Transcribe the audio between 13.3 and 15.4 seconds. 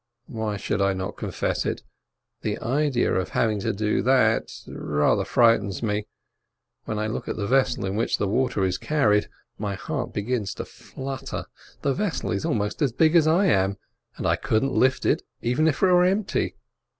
am, and I couldn't lift it